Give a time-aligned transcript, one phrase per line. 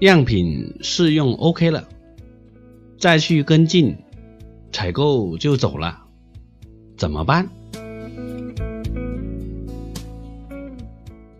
[0.00, 1.88] 样品试用 OK 了，
[2.98, 3.96] 再去跟进，
[4.72, 6.02] 采购就走了，
[6.96, 7.48] 怎么办？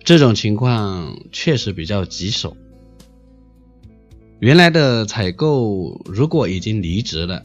[0.04, 2.56] 这种情况确实比较棘手。
[4.38, 7.42] 原来的采购如果已经离职了，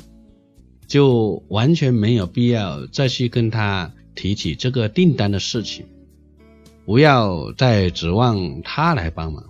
[0.86, 5.86] 就完全没有必要再去跟他提起这个订单的事情，
[6.86, 9.46] 不要再指望他来帮忙，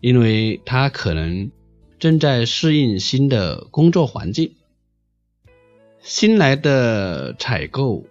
[0.00, 1.50] 因为他可能
[1.98, 4.54] 正在适应新的工作环境。
[6.00, 8.06] 新来的采购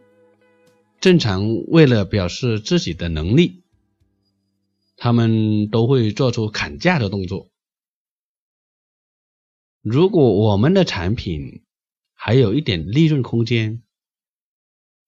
[1.00, 3.64] 正常为了表示自己的能力，
[4.98, 7.50] 他们都会做出砍价的动作。
[9.82, 11.64] 如果我们的产品
[12.14, 13.82] 还有一点利润空间，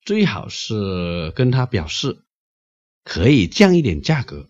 [0.02, 2.24] 最好是跟他表示
[3.04, 4.50] 可以降一点价格，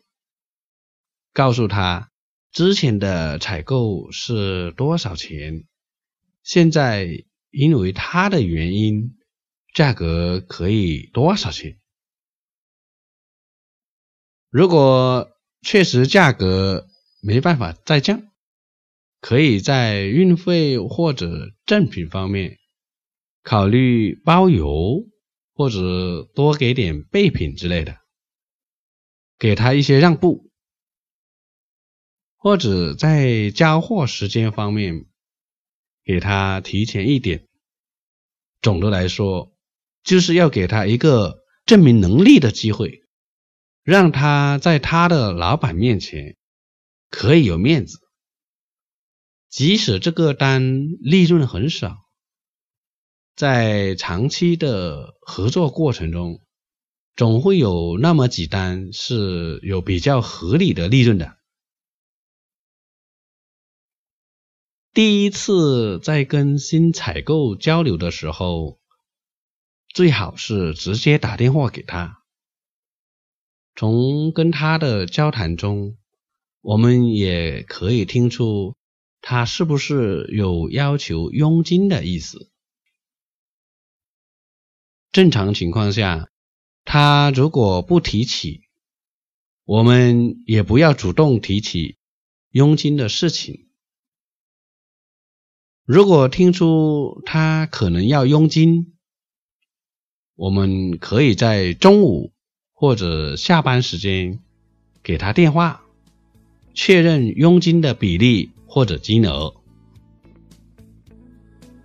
[1.34, 2.12] 告诉他
[2.52, 5.66] 之前的采购是多少钱，
[6.44, 9.16] 现在因为他的原因，
[9.74, 11.80] 价格可以多少钱。
[14.50, 15.30] 如果
[15.62, 16.88] 确实价格
[17.22, 18.24] 没办法再降。
[19.22, 22.58] 可以在运费或者赠品方面
[23.44, 25.10] 考虑包邮，
[25.54, 27.98] 或者多给点备品之类的，
[29.38, 30.49] 给他一些让步，
[32.40, 35.06] 或者在交货时间方面
[36.06, 37.46] 给他提前一点。
[38.62, 39.54] 总的来说，
[40.04, 43.04] 就是要给他一个证明能力的机会，
[43.84, 46.38] 让他在他的老板面前
[47.10, 48.00] 可以有面子。
[49.50, 51.98] 即使这个单利润很少，
[53.36, 56.42] 在长期的合作过程中，
[57.18, 61.39] 总会有那么几单是有比较合理的利润的。
[65.00, 68.82] 第一次在跟新采购交流的时候，
[69.88, 72.22] 最好是直接打电话给他。
[73.78, 75.98] 从跟他的交谈中，
[76.60, 78.76] 我们也可以听出。
[79.22, 82.52] 他是不是有要求佣金的意思？
[85.14, 86.28] 正常情况下，
[86.84, 88.64] 他如果不提起，
[89.64, 91.98] 我们也不要主动提起
[92.50, 93.69] 佣金的事情。
[95.92, 98.94] 如果听出他可能要佣金，
[100.36, 102.32] 我们可以在中午
[102.76, 104.38] 或者下班时间
[105.02, 105.82] 给他电话，
[106.76, 108.52] 确认佣金的比例。
[108.68, 109.56] 或者金额，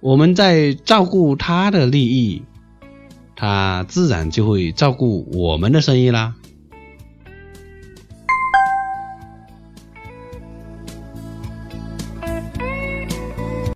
[0.01, 2.43] 我们在照顾他的利益，
[3.35, 6.37] 他自然就会照顾我们的生意啦。